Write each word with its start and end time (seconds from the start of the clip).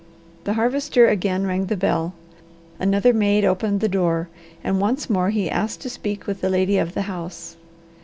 The 0.45 0.53
Harvester 0.53 1.07
again 1.07 1.45
rang 1.45 1.67
the 1.67 1.77
bell. 1.77 2.15
Another 2.79 3.13
maid 3.13 3.45
opened 3.45 3.81
the 3.81 3.87
door, 3.87 4.29
and 4.63 4.81
once 4.81 5.11
more 5.11 5.29
he 5.29 5.47
asked 5.47 5.81
to 5.81 5.91
speak 5.91 6.25
with 6.25 6.41
the 6.41 6.49
lady 6.49 6.79
of 6.79 6.95
the 6.95 7.03
house. 7.03 7.55